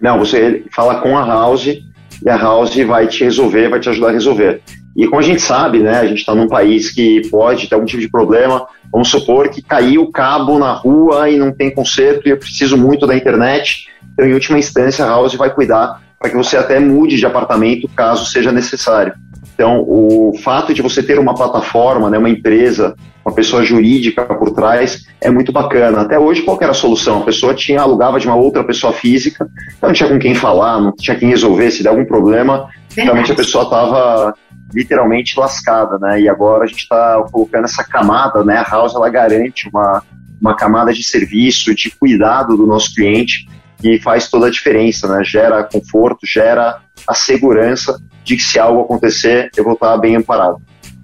[0.00, 4.08] Não, você fala com a house e a house vai te resolver, vai te ajudar
[4.08, 4.62] a resolver.
[4.94, 7.86] E como a gente sabe, né, a gente está num país que pode ter algum
[7.86, 8.66] tipo de problema.
[8.90, 12.76] Vamos supor que caiu o cabo na rua e não tem conserto e eu preciso
[12.76, 13.88] muito da internet.
[14.12, 17.88] Então, em última instância, a House vai cuidar para que você até mude de apartamento
[17.88, 19.14] caso seja necessário.
[19.56, 24.50] Então, o fato de você ter uma plataforma, né, uma empresa, uma pessoa jurídica por
[24.50, 26.02] trás, é muito bacana.
[26.02, 27.22] Até hoje, qual era a solução?
[27.22, 30.78] A pessoa tinha alugava de uma outra pessoa física, então não tinha com quem falar,
[30.78, 34.34] não tinha quem resolver, se der algum problema, realmente a pessoa estava
[34.74, 36.20] literalmente lascada, né?
[36.20, 38.58] E agora a gente está colocando essa camada, né?
[38.58, 40.02] A House ela garante uma,
[40.38, 43.48] uma camada de serviço, de cuidado do nosso cliente
[43.80, 45.24] que faz toda a diferença, né?
[45.24, 50.60] Gera conforto, gera a segurança de que se algo acontecer, eu vou estar bem amparado.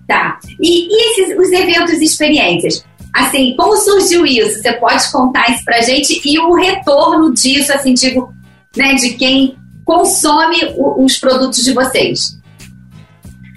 [0.08, 0.38] Tá.
[0.60, 2.84] E, e esses, os eventos e experiências?
[3.14, 4.60] Assim, como surgiu isso?
[4.60, 6.20] Você pode contar isso pra gente?
[6.24, 8.32] E o retorno disso, assim, digo,
[8.76, 12.38] né, de quem consome o, os produtos de vocês?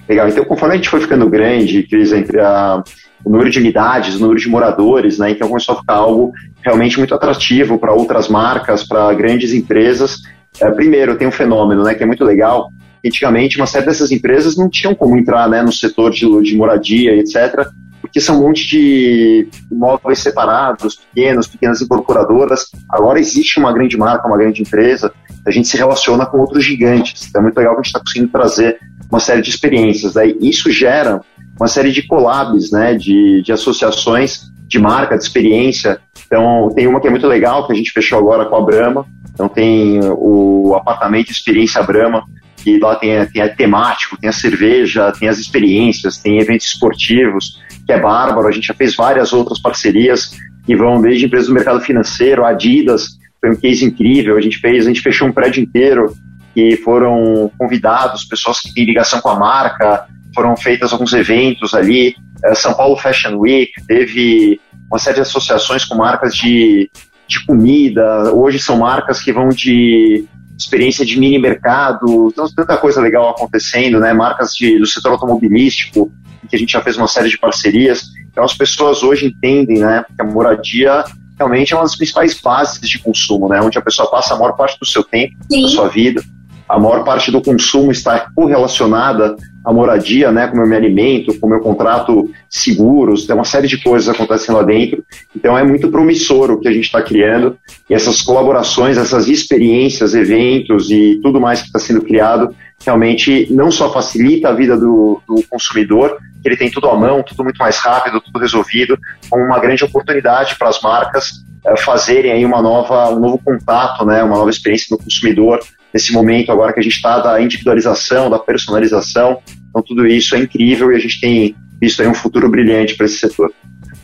[0.08, 0.28] Legal.
[0.28, 2.82] Então, conforme a gente foi ficando grande, Cris, entre a,
[3.24, 5.30] o número de unidades, o número de moradores, né?
[5.30, 10.18] Então começou a ficar algo realmente muito atrativo para outras marcas, para grandes empresas.
[10.60, 12.70] É, primeiro, tem um fenômeno, né, que é muito legal.
[13.06, 17.16] Antigamente, uma série dessas empresas não tinham como entrar, né, no setor de, de moradia,
[17.16, 17.66] etc
[18.06, 22.66] porque são um monte de imóveis separados, pequenos, pequenas incorporadoras.
[22.88, 25.12] Agora existe uma grande marca, uma grande empresa,
[25.46, 27.26] a gente se relaciona com outros gigantes.
[27.28, 28.78] Então é muito legal que a gente está conseguindo trazer
[29.10, 30.14] uma série de experiências.
[30.14, 31.20] Daí isso gera
[31.58, 35.98] uma série de collabs, né, de, de associações de marca, de experiência.
[36.26, 39.06] Então tem uma que é muito legal, que a gente fechou agora com a Brahma.
[39.32, 42.24] Então tem o apartamento Experiência Brahma,
[42.66, 47.92] que lá tem, tem temático, tem a cerveja, tem as experiências, tem eventos esportivos, que
[47.92, 48.48] é bárbaro.
[48.48, 50.32] A gente já fez várias outras parcerias
[50.66, 54.36] que vão desde empresas do mercado financeiro, Adidas, foi um case incrível.
[54.36, 56.12] A gente fez, a gente fechou um prédio inteiro
[56.56, 62.16] e foram convidados pessoas que têm ligação com a marca, foram feitas alguns eventos ali.
[62.44, 66.90] Eh, São Paulo Fashion Week teve uma série de associações com marcas de,
[67.28, 68.34] de comida.
[68.34, 74.00] Hoje são marcas que vão de experiência de mini mercado, então, tanta coisa legal acontecendo,
[74.00, 74.12] né?
[74.12, 76.10] Marcas de, do setor automobilístico,
[76.46, 78.04] que a gente já fez uma série de parcerias.
[78.30, 81.04] Então as pessoas hoje entendem, né, que a moradia
[81.38, 84.52] realmente é uma das principais bases de consumo, né, onde a pessoa passa a maior
[84.52, 85.62] parte do seu tempo, Sim.
[85.62, 86.22] da sua vida.
[86.68, 89.36] A maior parte do consumo está correlacionada
[89.66, 93.82] à moradia, né, como eu me alimento, como eu contrato seguros, tem uma série de
[93.82, 95.04] coisas acontecendo lá dentro.
[95.34, 97.58] Então é muito promissor o que a gente está criando
[97.90, 103.68] e essas colaborações, essas experiências, eventos e tudo mais que está sendo criado realmente não
[103.72, 107.78] só facilita a vida do, do consumidor, ele tem tudo à mão, tudo muito mais
[107.78, 108.96] rápido, tudo resolvido,
[109.28, 114.04] como uma grande oportunidade para as marcas é, fazerem aí uma nova, um novo contato,
[114.04, 115.58] né, uma nova experiência do consumidor
[115.96, 119.38] nesse momento agora que a gente está da individualização, da personalização.
[119.70, 123.06] Então tudo isso é incrível e a gente tem visto aí um futuro brilhante para
[123.06, 123.50] esse setor.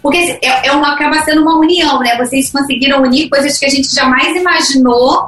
[0.02, 2.16] Porque é, é uma, acaba sendo uma união, né?
[2.16, 5.22] Vocês conseguiram unir coisas que a gente jamais imaginou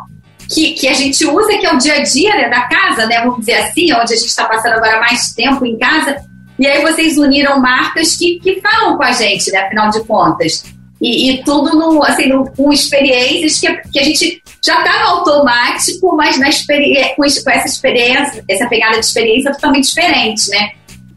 [0.48, 3.20] que, que a gente usa, que é o dia a dia né, da casa, né?
[3.20, 6.16] Vamos dizer assim, onde a gente está passando agora mais tempo em casa.
[6.58, 9.58] E aí vocês uniram marcas que, que falam com a gente, né?
[9.58, 10.64] Afinal de contas.
[11.04, 15.18] E, e tudo no, assim, no, com experiências que, que a gente já está no
[15.18, 20.70] automático, mas na experiência, com, com essa experiência, essa pegada de experiência totalmente diferente, né?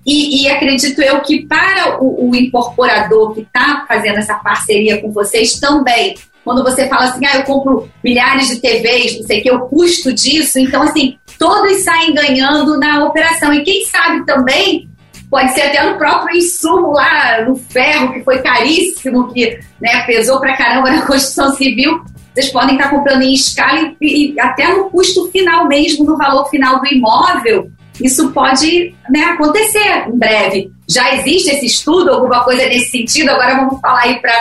[0.06, 5.10] E, e, acredito eu que para o, o incorporador que está fazendo essa parceria com
[5.10, 9.43] vocês também, quando você fala assim, ah, eu compro milhares de TVs, não sei o
[9.43, 13.54] que, o custo disso, então assim, todos saem ganhando na operação.
[13.54, 14.89] E quem sabe também
[15.30, 20.40] pode ser até no próprio insumo lá, no ferro, que foi caríssimo, que né, pesou
[20.40, 22.02] pra caramba na construção civil.
[22.34, 26.48] Vocês podem estar comprando em escala e, e até no custo final mesmo, no valor
[26.50, 30.72] final do imóvel, isso pode né, acontecer em breve.
[30.88, 33.30] Já existe esse estudo, alguma coisa nesse sentido?
[33.30, 34.34] Agora vamos falar aí para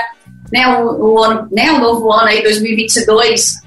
[0.53, 3.67] né, o, o, né, o novo ano aí, 2022,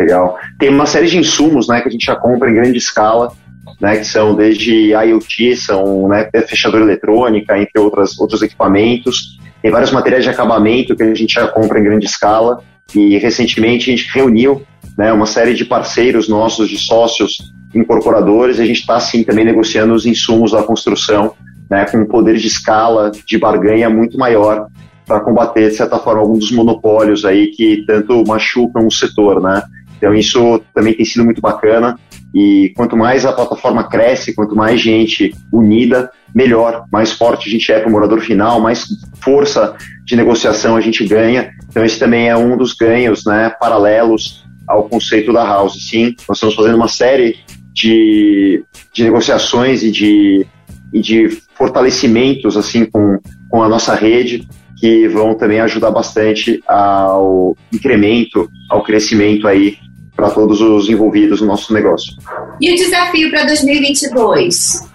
[0.00, 0.38] Legal.
[0.58, 3.32] Tem uma série de insumos, né, que a gente já compra em grande escala,
[3.80, 9.38] né, que são desde IoT, são né, fechadura eletrônica, entre outras, outros equipamentos.
[9.62, 12.62] Tem vários materiais de acabamento que a gente já compra em grande escala.
[12.94, 14.62] E recentemente a gente reuniu
[14.98, 19.44] né, uma série de parceiros nossos, de sócios incorporadores, e a gente está assim também
[19.44, 21.34] negociando os insumos da construção,
[21.70, 24.66] né, com um poder de escala, de barganha muito maior
[25.06, 29.62] para combater, de certa forma, alguns dos monopólios aí que tanto machucam o setor, né?
[29.96, 31.98] Então isso também tem sido muito bacana
[32.34, 37.70] e quanto mais a plataforma cresce, quanto mais gente unida, melhor, mais forte a gente
[37.72, 38.86] é para o morador final, mais
[39.20, 41.50] força de negociação a gente ganha.
[41.68, 45.88] Então esse também é um dos ganhos, né, paralelos ao conceito da House.
[45.88, 47.36] Sim, nós estamos fazendo uma série
[47.72, 50.46] de, de negociações e de,
[50.92, 54.46] e de fortalecimentos assim com, com a nossa rede
[54.78, 59.76] que vão também ajudar bastante ao incremento, ao crescimento aí
[60.20, 62.12] para todos os envolvidos no nosso negócio.
[62.60, 64.86] E o desafio para 2022?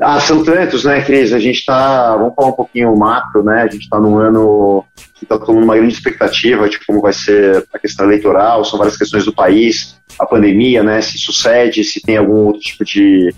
[0.00, 1.32] Ah, são tantos, né, Cris?
[1.32, 3.62] A gente está, vamos falar um pouquinho macro, né?
[3.62, 7.64] A gente está num ano que está tomando uma grande expectativa de como vai ser
[7.72, 11.00] a questão eleitoral, são várias questões do país, a pandemia, né?
[11.00, 13.34] Se sucede, se tem algum outro tipo de,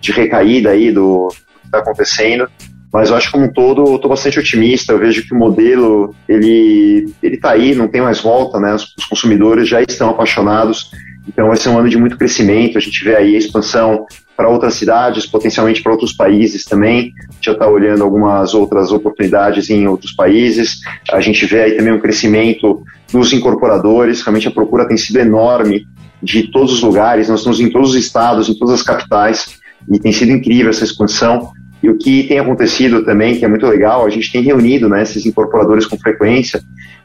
[0.00, 2.48] de recaída aí do, do que está acontecendo.
[2.92, 4.92] Mas eu acho que como um todo, eu estou bastante otimista.
[4.92, 8.74] Eu vejo que o modelo ele ele está aí, não tem mais volta, né?
[8.74, 10.90] Os, os, consumidores já estão apaixonados.
[11.28, 12.76] Então vai ser um ano de muito crescimento.
[12.76, 17.12] A gente vê aí a expansão para outras cidades, potencialmente para outros países também.
[17.28, 20.80] A gente já está olhando algumas outras oportunidades em outros países.
[21.12, 24.22] A gente vê aí também um crescimento dos incorporadores.
[24.22, 25.86] Realmente a procura tem sido enorme
[26.20, 27.28] de todos os lugares.
[27.28, 30.84] Nós estamos em todos os estados, em todas as capitais e tem sido incrível essa
[30.84, 31.52] expansão.
[31.82, 35.02] E o que tem acontecido também, que é muito legal, a gente tem reunido né,
[35.02, 36.60] esses incorporadores com frequência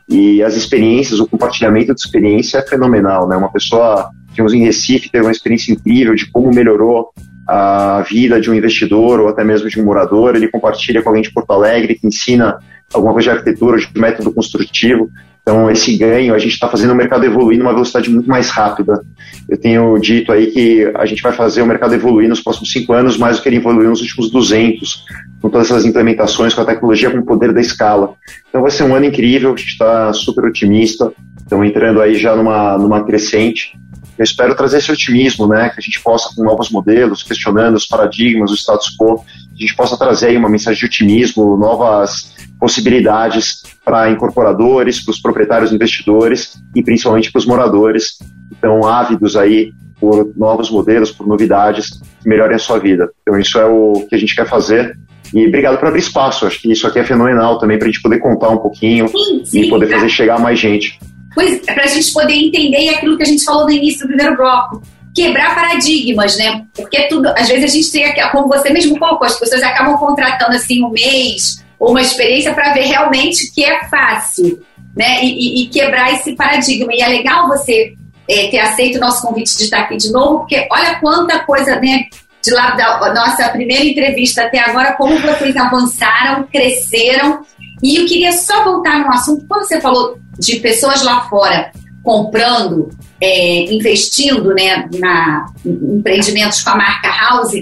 [0.07, 3.27] e as experiências, o compartilhamento de experiência é fenomenal.
[3.27, 3.35] Né?
[3.35, 7.09] Uma pessoa, tivemos em Recife, teve uma experiência incrível de como melhorou
[7.47, 10.35] a vida de um investidor ou até mesmo de um morador.
[10.35, 12.57] Ele compartilha com alguém de Porto Alegre que ensina
[12.93, 15.09] alguma coisa de arquitetura, de método construtivo.
[15.47, 18.99] Então, esse ganho, a gente está fazendo o mercado evoluir numa velocidade muito mais rápida.
[19.47, 22.93] Eu tenho dito aí que a gente vai fazer o mercado evoluir nos próximos cinco
[22.93, 25.05] anos mais do que ele evoluiu nos últimos 200,
[25.39, 28.15] com todas essas implementações, com a tecnologia, com o poder da escala.
[28.49, 32.35] Então, vai ser um ano incrível, a gente está super otimista, estamos entrando aí já
[32.35, 33.77] numa, numa crescente.
[34.17, 37.85] Eu espero trazer esse otimismo, né, que a gente possa, com novos modelos, questionando os
[37.85, 43.63] paradigmas, o status quo, a gente possa trazer aí uma mensagem de otimismo, novas possibilidades
[43.83, 49.71] para incorporadores, para os proprietários investidores e principalmente para os moradores que estão ávidos aí
[49.99, 51.89] por novos modelos, por novidades
[52.21, 53.09] que melhorem a sua vida.
[53.21, 54.97] Então isso é o que a gente quer fazer
[55.33, 56.45] e obrigado por abrir espaço.
[56.45, 59.45] Acho que isso aqui é fenomenal também para a gente poder contar um pouquinho sim,
[59.45, 60.99] sim, e poder fazer chegar mais gente.
[61.33, 64.37] Pois, para a gente poder entender aquilo que a gente falou no início do primeiro
[64.37, 64.81] bloco,
[65.13, 66.65] quebrar paradigmas, né?
[66.73, 70.55] Porque tudo, às vezes a gente tem, como você mesmo colocou, as pessoas acabam contratando
[70.55, 74.63] assim um mês ou uma experiência para ver realmente que é fácil,
[74.95, 75.23] né?
[75.23, 76.93] E, e, quebrar esse paradigma.
[76.93, 77.93] E é legal você
[78.29, 81.75] é, ter aceito o nosso convite de estar aqui de novo, porque olha quanta coisa,
[81.79, 82.05] né?
[82.43, 87.43] De lá da nossa primeira entrevista até agora, como vocês avançaram, cresceram.
[87.83, 91.71] E eu queria só voltar no assunto, quando você falou de pessoas lá fora
[92.05, 97.53] comprando, é, investindo né, na, em empreendimentos com a marca House,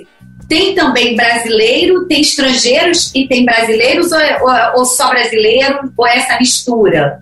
[0.47, 6.07] tem também brasileiro, tem estrangeiros e tem brasileiros ou, é, ou, ou só brasileiro, ou
[6.07, 7.21] é essa mistura?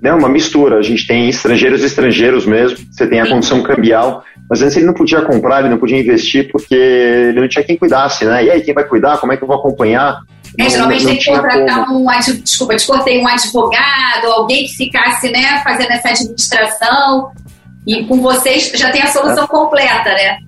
[0.00, 0.78] Não, uma mistura.
[0.78, 2.78] A gente tem estrangeiros e estrangeiros mesmo.
[2.90, 3.30] Você tem a Sim.
[3.32, 4.24] condição cambial.
[4.48, 7.76] Mas antes ele não podia comprar, ele não podia investir porque ele não tinha quem
[7.76, 8.44] cuidasse, né?
[8.44, 9.18] E aí, quem vai cuidar?
[9.18, 10.20] Como é que eu vou acompanhar?
[10.58, 12.08] É, geralmente não, não tem que contratar como.
[12.08, 17.30] um, desculpa, te cortei, um advogado, alguém que ficasse, né, fazendo essa administração.
[17.86, 19.48] E com vocês já tem a solução é.
[19.48, 20.38] completa, né?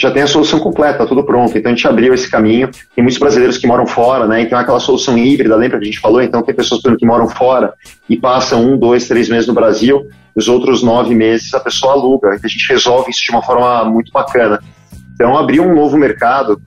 [0.00, 1.56] Já tem a solução completa, tudo pronto.
[1.56, 2.70] Então a gente abriu esse caminho.
[2.94, 4.42] Tem muitos brasileiros que moram fora, né?
[4.42, 6.22] Então é aquela solução híbrida, lembra que a gente falou?
[6.22, 7.74] Então tem pessoas que moram fora
[8.08, 12.30] e passam um, dois, três meses no Brasil, os outros nove meses a pessoa aluga.
[12.30, 14.60] E a gente resolve isso de uma forma muito bacana.
[15.14, 16.60] Então abriu um novo mercado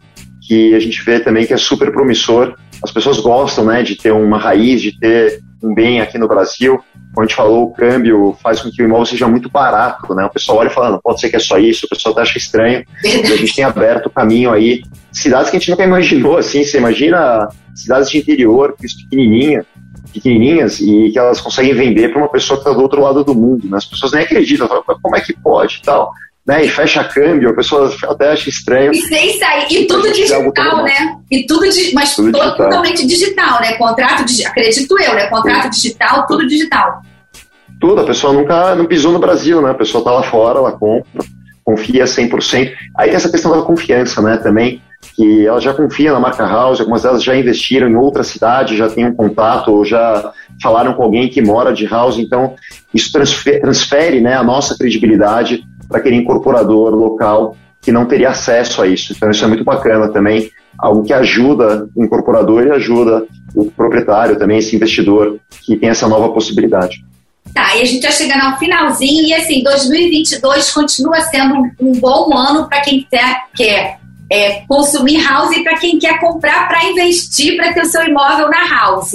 [0.47, 2.55] que a gente vê também que é super promissor.
[2.83, 5.39] As pessoas gostam, né, de ter uma raiz, de ter
[5.71, 6.83] bem aqui no Brasil
[7.13, 10.25] como a gente falou, o câmbio faz com que o imóvel seja muito barato, né?
[10.25, 12.83] O pessoal olha falando, pode ser que é só isso, o pessoal acha estranho.
[13.03, 14.81] E a gente tem aberto o caminho aí.
[15.11, 19.63] Cidades que a gente nunca imaginou, assim, você imagina cidades de interior, pequenininha,
[20.11, 23.35] pequenininhas, e que elas conseguem vender para uma pessoa que está do outro lado do
[23.35, 23.77] mundo, né?
[23.77, 26.11] As pessoas nem acreditam, falam, como é que pode e tal.
[26.45, 28.91] Né, e fecha câmbio, a pessoa até acha estranho.
[28.91, 31.15] E sem sair, e tudo digital, né?
[31.31, 31.61] E tudo,
[31.93, 32.57] mas tudo digital.
[32.57, 33.73] totalmente digital, né?
[33.77, 35.27] Contrato, acredito eu, né?
[35.27, 35.81] Contrato Sim.
[35.81, 37.01] digital, tudo digital.
[37.79, 39.71] Tudo, a pessoa nunca não pisou no Brasil, né?
[39.71, 41.23] A pessoa está lá fora, ela compra,
[41.63, 42.73] confia 100%.
[42.97, 44.81] Aí tem essa questão da confiança, né, também,
[45.15, 48.89] que ela já confia na marca House, algumas delas já investiram em outra cidade, já
[48.89, 50.31] tem um contato, ou já
[50.61, 52.55] falaram com alguém que mora de House, então
[52.93, 55.63] isso transfere, transfere né, a nossa credibilidade
[55.93, 59.13] para aquele incorporador local que não teria acesso a isso.
[59.13, 64.39] Então isso é muito bacana também, algo que ajuda o incorporador e ajuda o proprietário
[64.39, 67.05] também, esse investidor que tem essa nova possibilidade.
[67.53, 71.91] Tá, e a gente já chegando ao finalzinho, e assim, 2022 continua sendo um, um
[71.99, 73.99] bom ano para quem quer, quer
[74.31, 78.49] é, consumir house e para quem quer comprar para investir para ter o seu imóvel
[78.49, 79.13] na house.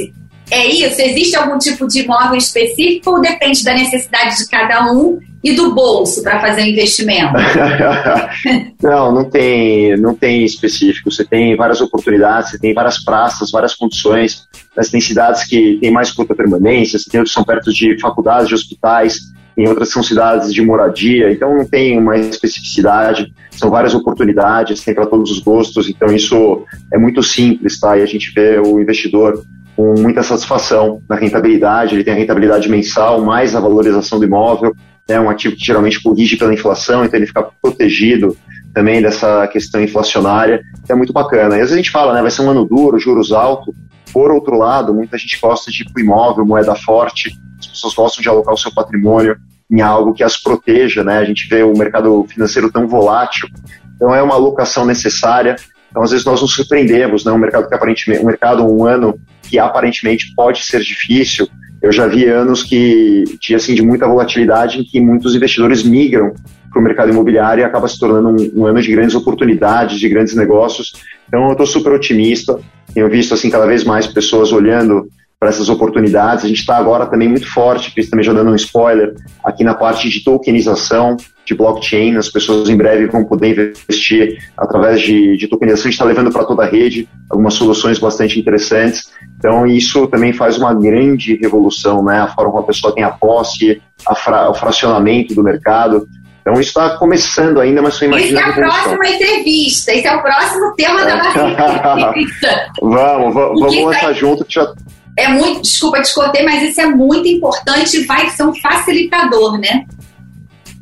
[0.50, 1.00] É isso?
[1.00, 5.74] Existe algum tipo de imóvel específico ou depende da necessidade de cada um e do
[5.74, 7.34] bolso para fazer o investimento?
[8.82, 11.10] não, não tem, não tem específico.
[11.10, 14.48] Você tem várias oportunidades, você tem várias praças, várias condições.
[14.76, 17.98] Mas tem cidades que têm mais curta permanência, você tem outros que são perto de
[18.00, 19.18] faculdades, de hospitais,
[19.58, 24.94] tem outras são cidades de moradia, então não tem uma especificidade, são várias oportunidades, tem
[24.94, 27.98] para todos os gostos, então isso é muito simples, tá?
[27.98, 29.44] E a gente vê o investidor
[29.78, 34.74] com muita satisfação na rentabilidade, ele tem a rentabilidade mensal, mais a valorização do imóvel,
[35.06, 38.36] é um ativo que geralmente corrige pela inflação, então ele fica protegido
[38.74, 41.54] também dessa questão inflacionária, é muito bacana.
[41.54, 43.72] E às vezes a gente fala, né, vai ser um ano duro, juros altos,
[44.12, 48.20] por outro lado, muita gente gosta de ir para imóvel, moeda forte, as pessoas gostam
[48.20, 49.36] de alocar o seu patrimônio
[49.70, 51.18] em algo que as proteja, né?
[51.18, 53.48] A gente vê o mercado financeiro tão volátil,
[53.94, 55.54] então é uma alocação necessária.
[55.88, 57.30] Então, às vezes, nós nos surpreendemos, né?
[57.30, 59.18] Um mercado que aparentemente, um mercado, um ano
[59.48, 61.48] que aparentemente pode ser difícil.
[61.80, 66.34] Eu já vi anos que tinha assim de muita volatilidade em que muitos investidores migram
[66.70, 70.08] para o mercado imobiliário e acaba se tornando um, um, ano de grandes oportunidades, de
[70.08, 70.92] grandes negócios.
[71.26, 72.58] Então, eu estou super otimista.
[72.92, 76.44] Tenho visto assim cada vez mais pessoas olhando para essas oportunidades.
[76.44, 79.14] A gente está agora também muito forte, Cris também já dando um spoiler,
[79.44, 82.16] aqui na parte de tokenização de blockchain.
[82.16, 85.82] As pessoas em breve vão poder investir através de, de tokenização.
[85.82, 89.10] A gente está levando para toda a rede algumas soluções bastante interessantes.
[89.38, 92.20] Então, isso também faz uma grande revolução, né?
[92.20, 96.06] A forma como a pessoa tem a posse, a fra, o fracionamento do mercado.
[96.40, 98.40] Então, isso está começando ainda, mas você imagina.
[98.40, 99.92] Essa é a próxima entrevista.
[99.92, 102.66] Esse é o próximo tema da nossa entrevista.
[102.82, 104.72] vamos, vamos, vamos lançar junto, que já
[105.18, 109.58] é muito, desculpa, te cortei, mas isso é muito importante e vai ser um facilitador,
[109.58, 109.84] né?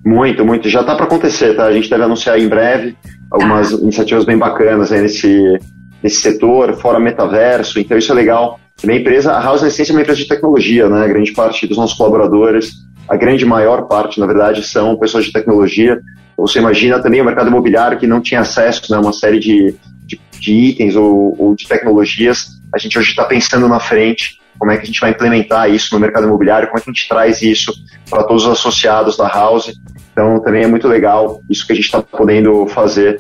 [0.05, 0.69] Muito, muito.
[0.69, 1.65] Já está para acontecer, tá?
[1.65, 2.95] A gente deve anunciar em breve
[3.31, 3.77] algumas tá.
[3.79, 5.59] iniciativas bem bacanas aí nesse,
[6.03, 8.61] nesse setor, fora metaverso, então isso é legal.
[8.83, 11.05] A minha empresa, a House na essência é uma empresa de tecnologia, né?
[11.05, 12.73] A grande parte dos nossos colaboradores,
[13.09, 15.99] a grande maior parte, na verdade, são pessoas de tecnologia.
[16.37, 19.75] Você imagina também o mercado imobiliário que não tinha acesso né, a uma série de,
[20.05, 24.71] de, de itens ou, ou de tecnologias a gente hoje está pensando na frente como
[24.71, 27.09] é que a gente vai implementar isso no mercado imobiliário, como é que a gente
[27.09, 27.73] traz isso
[28.09, 29.73] para todos os associados da House.
[30.13, 33.19] Então, também é muito legal isso que a gente está podendo fazer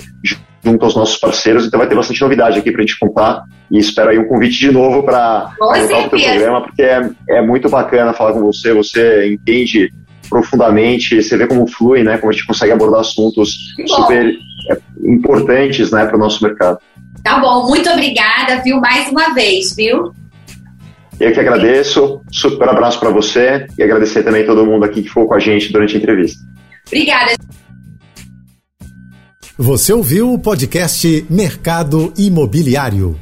[0.65, 1.67] junto aos nossos parceiros.
[1.67, 3.45] Então, vai ter bastante novidade aqui para a gente contar.
[3.71, 7.43] E espero aí um convite de novo para voltar o teu programa, porque é, é
[7.43, 8.73] muito bacana falar com você.
[8.73, 9.91] Você entende
[10.29, 12.19] profundamente, você vê como flui, né?
[12.19, 14.35] Como a gente consegue abordar assuntos super
[14.71, 16.79] é, importantes, né, para o nosso mercado.
[17.23, 20.13] Tá bom, muito obrigada, viu, mais uma vez, viu?
[21.19, 25.09] Eu que agradeço, super abraço para você e agradecer também a todo mundo aqui que
[25.09, 26.39] ficou com a gente durante a entrevista.
[26.87, 27.33] Obrigada.
[29.59, 33.19] Você ouviu o podcast Mercado Imobiliário.